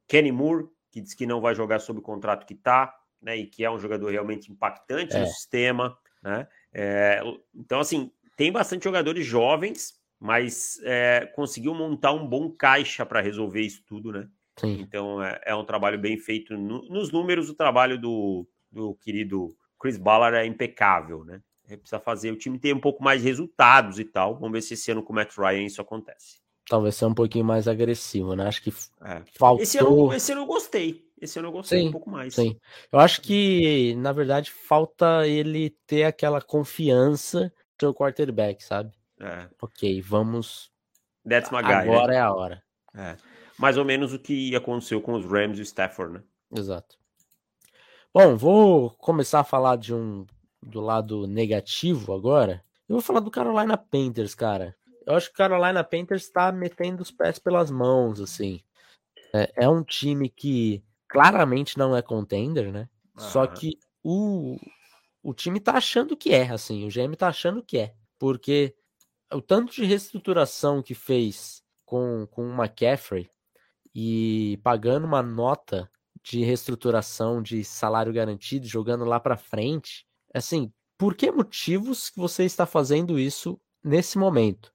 [0.07, 3.37] Kenny Moore, que diz que não vai jogar sob o contrato que tá, né?
[3.37, 5.19] E que é um jogador realmente impactante é.
[5.19, 6.47] no sistema, né?
[6.73, 7.21] É,
[7.55, 13.61] então, assim, tem bastante jogadores jovens, mas é, conseguiu montar um bom caixa para resolver
[13.61, 14.27] isso tudo, né?
[14.59, 14.81] Sim.
[14.81, 16.57] Então é, é, um trabalho bem feito.
[16.57, 21.41] No, nos números, o trabalho do, do querido Chris Ballard é impecável, né?
[21.67, 24.35] precisa fazer o time ter um pouco mais resultados e tal.
[24.35, 26.39] Vamos ver se esse ano com o Matt Ryan isso acontece.
[26.69, 28.47] Talvez seja um pouquinho mais agressivo, né?
[28.47, 29.21] Acho que é.
[29.37, 29.61] faltou.
[29.61, 31.06] Esse ano, esse ano eu gostei.
[31.19, 32.35] Esse ano eu gostei sim, um pouco mais.
[32.35, 32.59] Sim.
[32.91, 38.91] Eu acho que, na verdade, falta ele ter aquela confiança no seu quarterback, sabe?
[39.19, 39.49] É.
[39.61, 40.71] Ok, vamos.
[41.27, 42.15] That's my guy, Agora né?
[42.15, 42.63] é a hora.
[42.95, 43.17] É.
[43.57, 46.23] Mais ou menos o que aconteceu com os Rams e o Stafford, né?
[46.55, 46.97] Exato.
[48.13, 50.25] Bom, vou começar a falar de um
[50.61, 52.63] do lado negativo agora.
[52.87, 54.75] Eu vou falar do Carolina Panthers, cara.
[55.05, 58.61] Eu acho que o Carolina Panthers está metendo os pés pelas mãos, assim.
[59.33, 62.89] É, é, um time que claramente não é contender, né?
[63.17, 64.57] Só que o,
[65.23, 66.85] o time tá achando que é, assim.
[66.85, 67.95] O GM tá achando que é.
[68.19, 68.75] Porque
[69.33, 73.29] o tanto de reestruturação que fez com, com o McCaffrey
[73.93, 75.89] e pagando uma nota
[76.23, 80.05] de reestruturação de salário garantido, jogando lá para frente.
[80.33, 84.73] Assim, por que motivos que você está fazendo isso nesse momento?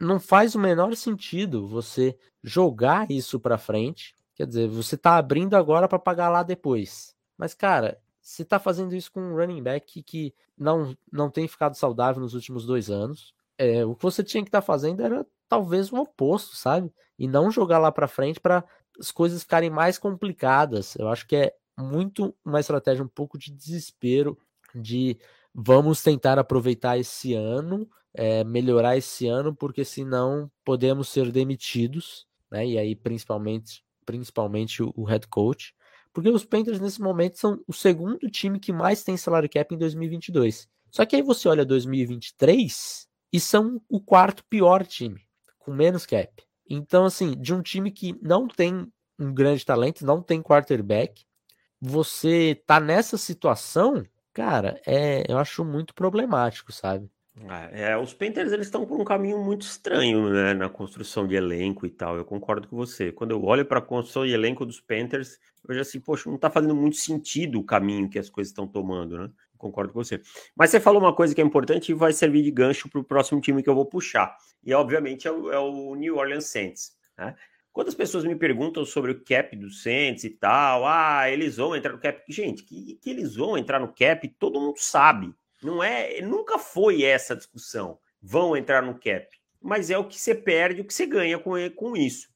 [0.00, 4.14] Não faz o menor sentido você jogar isso para frente.
[4.34, 7.14] Quer dizer, você está abrindo agora para pagar lá depois.
[7.36, 11.76] Mas, cara, você está fazendo isso com um running back que não, não tem ficado
[11.76, 13.34] saudável nos últimos dois anos.
[13.58, 16.92] É, o que você tinha que estar tá fazendo era talvez o oposto, sabe?
[17.18, 18.64] E não jogar lá para frente para
[18.98, 20.94] as coisas ficarem mais complicadas.
[20.96, 24.38] Eu acho que é muito uma estratégia um pouco de desespero,
[24.74, 25.18] de
[25.54, 32.66] vamos tentar aproveitar esse ano, é, melhorar esse ano, porque senão podemos ser demitidos, né?
[32.66, 35.74] E aí principalmente, principalmente o, head coach,
[36.12, 39.78] porque os Panthers nesse momento são o segundo time que mais tem salário cap em
[39.78, 40.68] 2022.
[40.90, 45.22] Só que aí você olha 2023 e são o quarto pior time,
[45.58, 46.30] com menos cap.
[46.68, 51.24] Então, assim, de um time que não tem um grande talento, não tem quarterback,
[51.80, 57.10] você tá nessa situação, cara, é, eu acho muito problemático, sabe?
[57.72, 61.34] É, é os Panthers eles estão por um caminho muito estranho, né, na construção de
[61.34, 62.16] elenco e tal.
[62.16, 63.10] Eu concordo com você.
[63.10, 66.36] Quando eu olho para a construção de elenco dos Panthers, eu já assim, poxa, não
[66.36, 69.30] tá fazendo muito sentido o caminho que as coisas estão tomando, né?
[69.56, 70.20] Concordo com você.
[70.56, 73.04] Mas você falou uma coisa que é importante e vai servir de gancho para o
[73.04, 74.36] próximo time que eu vou puxar.
[74.62, 76.92] E obviamente é o, é o New Orleans Saints.
[77.16, 77.34] Né?
[77.72, 81.74] Quando as pessoas me perguntam sobre o cap do Saints e tal, ah, eles vão
[81.74, 82.20] entrar no cap.
[82.28, 85.32] Gente, que, que eles vão entrar no cap, todo mundo sabe.
[85.62, 87.98] Não é, nunca foi essa discussão.
[88.20, 89.26] Vão entrar no cap.
[89.60, 92.28] Mas é o que você perde, o que você ganha com, com isso.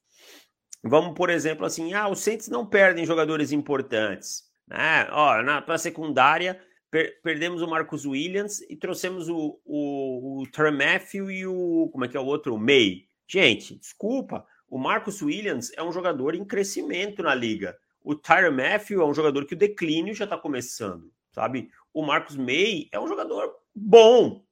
[0.83, 4.43] Vamos, por exemplo, assim, ah, os Saints não perdem jogadores importantes.
[4.67, 5.07] Né?
[5.11, 6.59] Ó, para a secundária,
[6.89, 11.89] per perdemos o Marcus Williams e trouxemos o, o, o Matthew e o.
[11.91, 12.55] Como é que é o outro?
[12.55, 13.05] O May.
[13.27, 14.45] Gente, desculpa.
[14.69, 17.77] O Marcus Williams é um jogador em crescimento na liga.
[18.03, 21.69] O Tyler Matthew é um jogador que o declínio já está começando, sabe?
[21.97, 24.45] O Marcus May é um jogador bom,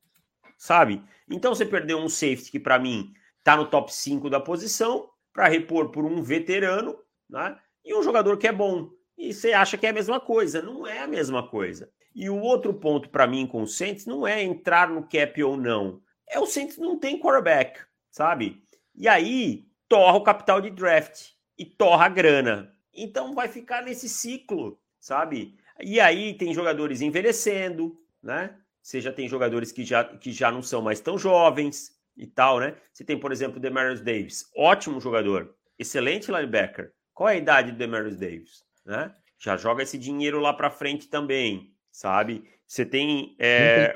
[0.58, 1.04] sabe?
[1.30, 5.48] Então você perdeu um safety que para mim está no top 5 da posição para
[5.48, 6.98] repor por um veterano,
[7.30, 7.56] né?
[7.86, 8.90] E um jogador que é bom.
[9.16, 11.88] E você acha que é a mesma coisa, não é a mesma coisa.
[12.16, 15.56] E o outro ponto para mim com o Saints não é entrar no cap ou
[15.56, 16.02] não.
[16.28, 17.80] É o Saints não tem quarterback,
[18.10, 18.60] sabe?
[18.96, 22.76] E aí torra o capital de draft e torra a grana.
[22.92, 25.56] Então vai ficar nesse ciclo, sabe?
[25.82, 28.56] E aí tem jogadores envelhecendo, né?
[28.82, 32.60] Você já tem jogadores que já, que já não são mais tão jovens e tal,
[32.60, 32.76] né?
[32.94, 36.92] Você tem, por exemplo, o Demarius Davis, ótimo jogador, excelente linebacker.
[37.14, 39.14] Qual é a idade do Demarius Davis, né?
[39.40, 42.44] Já joga esse dinheiro lá para frente também, sabe?
[42.66, 43.94] Você tem é,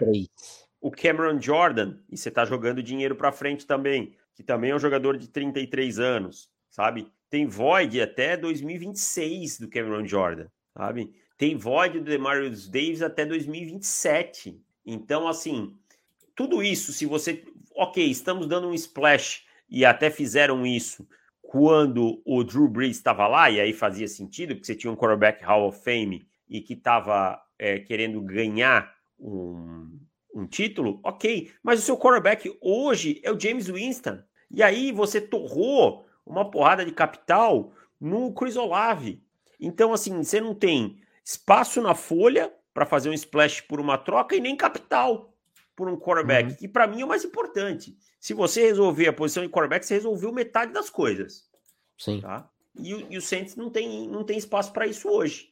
[0.81, 4.79] o Cameron Jordan e você tá jogando dinheiro para frente também que também é um
[4.79, 7.11] jogador de 33 anos, sabe?
[7.29, 11.13] Tem void até 2026 do Cameron Jordan, sabe?
[11.39, 14.61] Tem void do Demarius Davis até 2027.
[14.85, 15.73] Então, assim,
[16.35, 17.45] tudo isso, se você.
[17.73, 21.07] Ok, estamos dando um splash e até fizeram isso
[21.41, 25.41] quando o Drew Brees estava lá, e aí fazia sentido, porque você tinha um quarterback
[25.43, 29.97] Hall of Fame e que estava é, querendo ganhar um,
[30.35, 34.19] um título, ok, mas o seu quarterback hoje é o James Winston.
[34.51, 39.23] E aí você torrou uma porrada de capital no Chris Olave.
[39.57, 40.99] Então, assim, você não tem
[41.29, 45.31] espaço na folha para fazer um splash por uma troca e nem capital
[45.75, 46.55] por um quarterback, uhum.
[46.55, 47.95] que para mim é o mais importante.
[48.19, 51.47] Se você resolver a posição de quarterback, você resolveu metade das coisas.
[51.99, 52.19] Sim.
[52.21, 52.49] Tá?
[52.79, 55.49] E, e o Saints não tem, não tem espaço para isso hoje.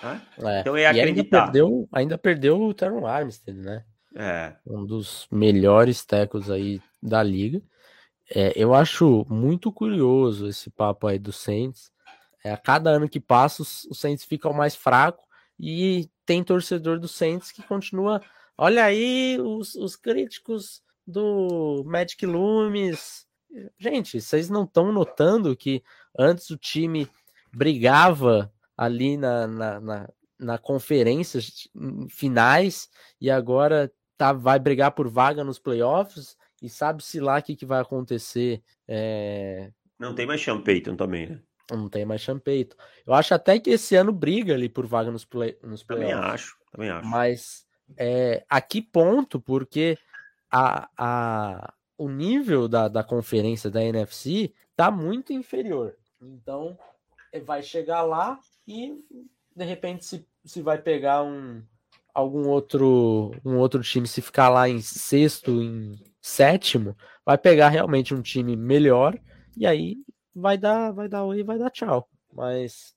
[0.00, 0.20] Tá?
[0.38, 0.60] É.
[0.60, 1.36] Então é acreditar.
[1.36, 3.84] ainda perdeu, ainda perdeu o Teron Armstead, né?
[4.16, 4.56] É.
[4.66, 7.62] Um dos melhores tecos aí da liga.
[8.28, 11.92] É, eu acho muito curioso esse papo aí do Saints.
[12.46, 15.26] É, a cada ano que passa, os, os Saints ficam mais fracos
[15.58, 18.22] e tem torcedor do Saints que continua.
[18.56, 23.26] Olha aí os, os críticos do Magic Loomis.
[23.76, 25.82] Gente, vocês não estão notando que
[26.16, 27.10] antes o time
[27.52, 31.40] brigava ali na, na, na, na conferência
[32.08, 32.88] finais
[33.20, 37.66] e agora tá, vai brigar por vaga nos playoffs e sabe-se lá o que, que
[37.66, 38.62] vai acontecer.
[38.86, 39.72] É...
[39.98, 40.62] Não tem mais Sean
[40.96, 41.40] também, né?
[41.70, 42.76] Não tem mais Payton.
[43.04, 46.14] Eu acho até que esse ano briga ali por vaga nos, play, nos playoffs.
[46.14, 47.08] Também acho, também acho.
[47.08, 49.40] Mas é, a que ponto?
[49.40, 49.98] Porque
[50.50, 55.96] a, a, o nível da, da conferência da NFC tá muito inferior.
[56.20, 56.78] Então,
[57.32, 59.04] é, vai chegar lá e
[59.54, 61.62] de repente se, se vai pegar um
[62.14, 68.14] algum outro um outro time se ficar lá em sexto, em sétimo, vai pegar realmente
[68.14, 69.18] um time melhor
[69.56, 69.96] e aí
[70.36, 72.08] vai dar vai dar oi, vai dar tchau.
[72.32, 72.94] Mas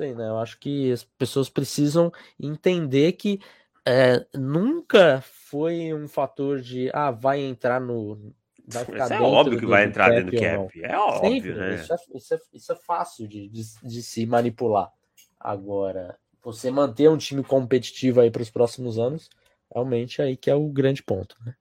[0.00, 0.28] sei, né?
[0.28, 3.38] Eu acho que as pessoas precisam entender que
[3.86, 8.32] é, nunca foi um fator de ah, vai entrar no.
[8.66, 10.82] Vai ficar isso é óbvio que vai entrar dentro do cap.
[10.82, 11.74] É óbvio, Sempre, né?
[11.74, 14.90] Isso é, isso é, isso é fácil de, de, de, se manipular.
[15.38, 19.28] Agora, você manter um time competitivo aí para os próximos anos,
[19.72, 21.54] realmente aí que é o grande ponto, né?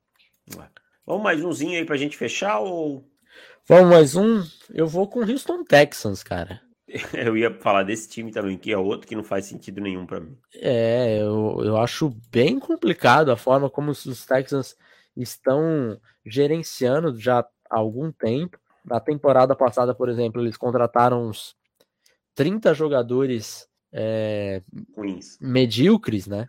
[1.06, 3.09] Vamos mais umzinho aí para a gente fechar ou.
[3.68, 4.44] Vamos mais um.
[4.74, 6.62] Eu vou com o Houston Texans, cara.
[7.14, 10.20] Eu ia falar desse time também, que é outro que não faz sentido nenhum para
[10.20, 10.36] mim.
[10.56, 14.76] É, eu, eu acho bem complicado a forma como os Texans
[15.16, 18.58] estão gerenciando já há algum tempo.
[18.84, 21.56] Na temporada passada, por exemplo, eles contrataram uns
[22.34, 24.64] 30 jogadores é,
[25.40, 26.48] medíocres, né?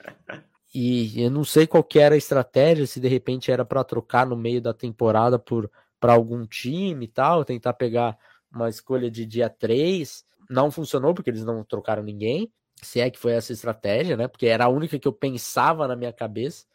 [0.74, 4.34] E eu não sei qual era a estratégia, se de repente era para trocar no
[4.34, 5.70] meio da temporada por
[6.02, 8.18] para algum time e tal, tentar pegar
[8.52, 10.24] uma escolha de dia 3.
[10.50, 12.52] Não funcionou porque eles não trocaram ninguém.
[12.82, 14.26] Se é que foi essa estratégia, né?
[14.26, 16.66] Porque era a única que eu pensava na minha cabeça.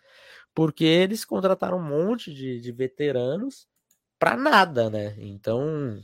[0.56, 3.68] Porque eles contrataram um monte de, de veteranos
[4.18, 5.14] para nada, né?
[5.18, 6.02] Então,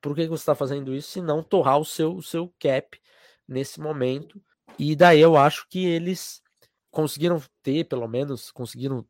[0.00, 3.00] por que você está fazendo isso se não torrar o seu, o seu cap
[3.46, 4.42] nesse momento?
[4.76, 6.42] E daí eu acho que eles
[6.90, 9.06] conseguiram ter, pelo menos, conseguiram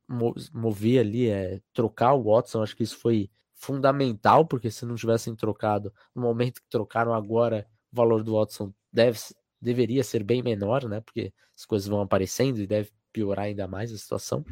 [0.53, 2.63] mover ali, é, trocar o Watson.
[2.63, 3.31] Acho que isso foi
[3.65, 8.73] fundamental, porque se não tivessem trocado no momento que trocaram agora, o valor do Watson
[8.93, 9.19] deve,
[9.61, 11.01] deveria ser bem menor, né?
[11.01, 14.45] Porque as coisas vão aparecendo e deve piorar ainda mais a situação.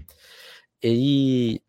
[0.82, 1.60] E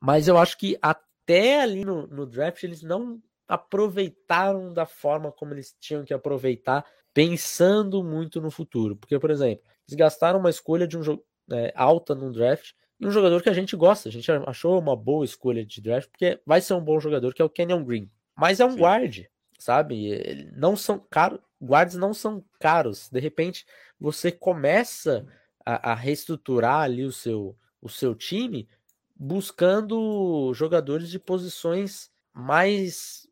[0.00, 5.54] mas eu acho que até ali no, no draft eles não aproveitaram da forma como
[5.54, 8.96] eles tinham que aproveitar, pensando muito no futuro.
[8.96, 13.06] Porque, por exemplo, eles gastaram uma escolha de um jogo é, alta no draft e
[13.06, 16.40] um jogador que a gente gosta, a gente achou uma boa escolha de draft, porque
[16.46, 18.08] vai ser um bom jogador, que é o Kenyon Green.
[18.36, 18.78] Mas é um Sim.
[18.78, 19.24] guard,
[19.58, 20.48] sabe?
[20.54, 23.10] Não são caros, guards não são caros.
[23.10, 23.66] De repente,
[23.98, 25.26] você começa
[25.66, 28.68] a, a reestruturar ali o seu, o seu time
[29.16, 33.26] buscando jogadores de posições mais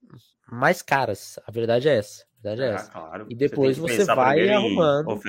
[0.50, 1.38] mais caras.
[1.46, 2.24] A verdade é essa.
[2.24, 2.90] A verdade é, é essa.
[2.90, 3.26] Claro.
[3.30, 5.20] E depois você, você vai arrumando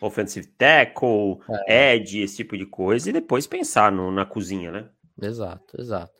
[0.00, 1.94] offensive tackle, é.
[1.94, 4.88] edge, esse tipo de coisa, e depois pensar no, na cozinha, né?
[5.20, 6.12] Exato, exato.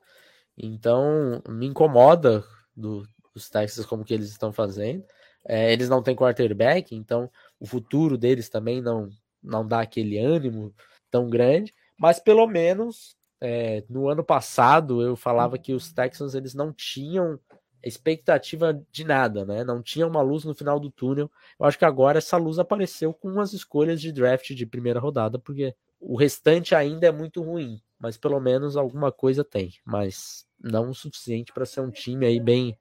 [0.56, 2.44] Então, me incomoda
[2.76, 5.04] do, os Texas como que eles estão fazendo.
[5.46, 9.08] É, eles não têm quarterback, então o futuro deles também não,
[9.42, 10.74] não dá aquele ânimo
[11.10, 16.54] tão grande, mas pelo menos é, no ano passado eu falava que os Texans eles
[16.54, 17.38] não tinham
[17.82, 19.64] expectativa de nada, né?
[19.64, 21.30] Não tinha uma luz no final do túnel.
[21.58, 25.38] Eu acho que agora essa luz apareceu com umas escolhas de draft de primeira rodada,
[25.38, 30.90] porque o restante ainda é muito ruim, mas pelo menos alguma coisa tem, mas não
[30.90, 32.76] o suficiente para ser um time aí bem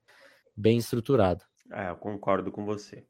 [0.56, 1.44] bem estruturado.
[1.72, 3.04] É, eu concordo com você.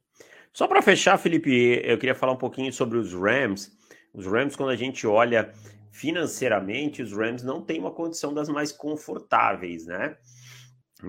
[0.51, 3.71] Só para fechar, Felipe, eu queria falar um pouquinho sobre os Rams.
[4.13, 5.53] Os Rams, quando a gente olha
[5.91, 10.17] financeiramente, os Rams não têm uma condição das mais confortáveis, né?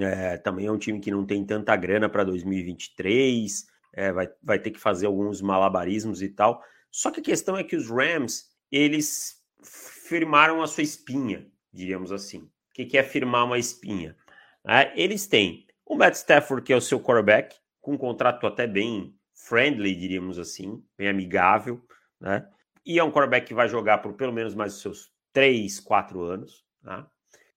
[0.00, 4.58] É, também é um time que não tem tanta grana para 2023, é, vai, vai
[4.58, 6.62] ter que fazer alguns malabarismos e tal.
[6.90, 12.42] Só que a questão é que os Rams, eles firmaram a sua espinha, diríamos assim.
[12.42, 14.16] O que, que é firmar uma espinha?
[14.66, 18.66] É, eles têm o Matt Stafford, que é o seu quarterback, com um contrato até
[18.66, 21.80] bem friendly, diríamos assim, bem amigável,
[22.20, 22.46] né?
[22.84, 26.22] E é um quarterback que vai jogar por pelo menos mais os seus 3, 4
[26.22, 26.64] anos.
[26.82, 27.04] Né?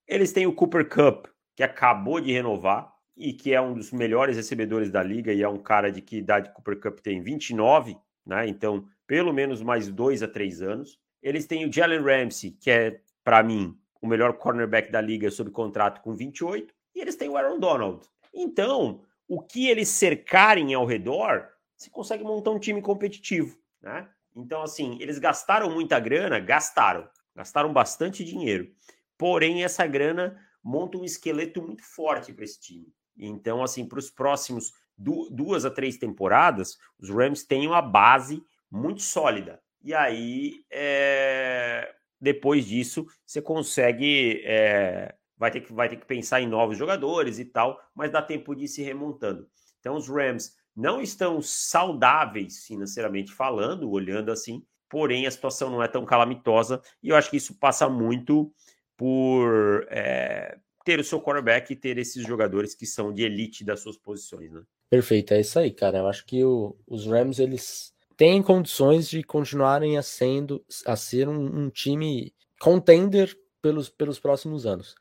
[0.07, 4.35] Eles têm o Cooper Cup, que acabou de renovar e que é um dos melhores
[4.35, 8.47] recebedores da liga e é um cara de que idade Cooper Cup tem 29, né?
[8.47, 10.99] Então, pelo menos mais dois a três anos.
[11.21, 15.51] Eles têm o Jalen Ramsey, que é, para mim, o melhor cornerback da liga sob
[15.51, 18.07] contrato com 28, e eles têm o Aaron Donald.
[18.33, 21.47] Então, o que eles cercarem ao redor,
[21.77, 24.07] você consegue montar um time competitivo, né?
[24.35, 28.71] Então, assim, eles gastaram muita grana, gastaram, gastaram bastante dinheiro.
[29.17, 32.87] Porém, essa grana monta um esqueleto muito forte para esse time.
[33.17, 39.01] Então, assim, para os próximos duas a três temporadas, os Rams têm uma base muito
[39.01, 39.61] sólida.
[39.83, 41.93] E aí, é...
[42.19, 44.41] depois disso, você consegue.
[44.45, 45.15] É...
[45.37, 48.55] Vai, ter que, vai ter que pensar em novos jogadores e tal, mas dá tempo
[48.55, 49.47] de ir se remontando.
[49.79, 55.87] Então, os Rams não estão saudáveis financeiramente falando, olhando assim, porém a situação não é
[55.87, 58.53] tão calamitosa e eu acho que isso passa muito
[59.01, 63.79] por é, ter o seu quarterback e ter esses jogadores que são de elite das
[63.79, 64.61] suas posições, né?
[64.91, 65.97] Perfeito, é isso aí, cara.
[65.97, 71.27] Eu acho que o, os Rams eles têm condições de continuarem a, sendo, a ser
[71.27, 74.93] um, um time contender pelos, pelos próximos anos.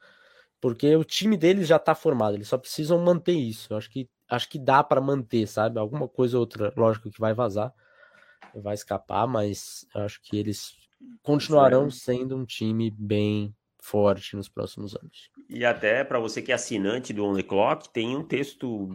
[0.62, 3.70] Porque o time deles já está formado, eles só precisam manter isso.
[3.70, 5.78] Eu acho que acho que dá para manter, sabe?
[5.78, 7.70] Alguma coisa ou outra, lógico que vai vazar,
[8.55, 10.72] vai escapar, mas acho que eles
[11.22, 15.30] continuarão sendo um time bem forte nos próximos anos.
[15.48, 18.88] E até para você que é assinante do On The Clock, tem um texto,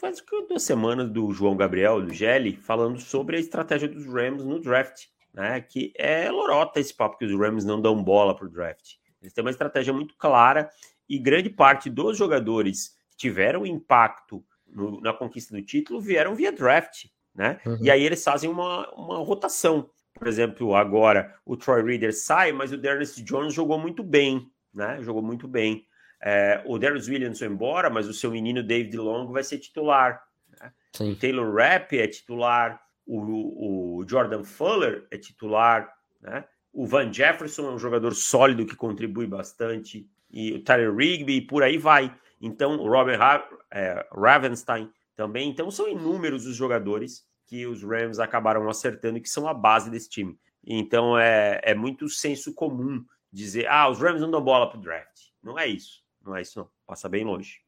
[0.00, 4.60] faz duas semanas, do João Gabriel, do Gelli, falando sobre a estratégia dos Rams no
[4.60, 5.60] draft, né?
[5.60, 8.94] Que é lorota esse papo que os Rams não dão bola para o draft.
[9.20, 10.68] Eles têm uma estratégia muito clara
[11.08, 14.44] e grande parte dos jogadores que tiveram impacto
[14.74, 17.60] no, na conquista do título vieram via draft, né?
[17.64, 17.78] Uhum.
[17.80, 19.88] E aí eles fazem uma, uma rotação.
[20.14, 25.02] Por exemplo, agora o Troy Reader sai, mas o Darius Jones jogou muito bem, né?
[25.02, 25.86] Jogou muito bem.
[26.22, 30.22] É, o Darius Williams foi embora, mas o seu menino David Long vai ser titular.
[30.58, 30.72] Né?
[31.00, 32.80] O Taylor Rapp é titular.
[33.06, 35.92] O, o, Jordan Fuller é titular.
[36.22, 36.44] Né?
[36.72, 40.08] O Van Jefferson é um jogador sólido que contribui bastante.
[40.30, 42.14] E o Tyler Rigby, e por aí vai.
[42.40, 45.50] Então, o Robert Ra é, Ravenstein também.
[45.50, 47.24] Então, são inúmeros os jogadores
[47.54, 50.36] que os Rams acabaram acertando que são a base desse time.
[50.66, 54.82] Então, é, é muito senso comum dizer, ah, os Rams não dão bola para o
[54.82, 55.28] draft.
[55.40, 56.02] Não é isso.
[56.20, 56.68] Não é isso, não.
[56.84, 57.60] Passa bem longe.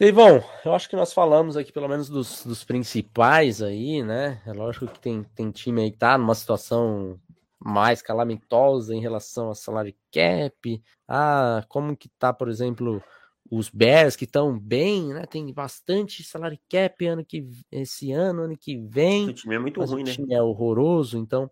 [0.00, 4.40] E bom, eu acho que nós falamos aqui pelo menos dos, dos principais aí, né?
[4.46, 7.20] É lógico que tem, tem time aí que tá numa situação
[7.58, 10.82] mais calamitosa em relação a salário cap.
[11.06, 13.02] Ah, como que tá, por exemplo,
[13.50, 15.26] os Bears que estão bem, né?
[15.26, 19.28] Tem bastante salário cap ano que esse ano, ano que vem.
[19.28, 20.12] O time é muito ruim, o né?
[20.12, 21.50] time é horroroso, então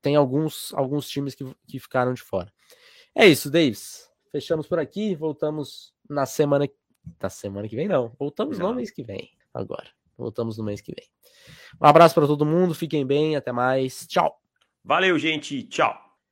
[0.00, 2.52] tem alguns alguns times que, que ficaram de fora.
[3.14, 4.10] É isso, Davis.
[4.30, 6.68] Fechamos por aqui, voltamos na semana
[7.18, 8.12] da semana que vem não.
[8.18, 8.68] Voltamos não.
[8.68, 9.88] no mês que vem agora.
[10.16, 11.06] Voltamos no mês que vem.
[11.80, 14.06] Um abraço para todo mundo, fiquem bem, até mais.
[14.06, 14.40] Tchau.
[14.84, 15.62] Valeu, gente.
[15.64, 16.05] Tchau.